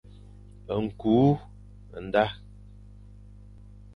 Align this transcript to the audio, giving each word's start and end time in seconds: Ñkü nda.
Ñkü 0.85 1.15
nda. 2.03 2.25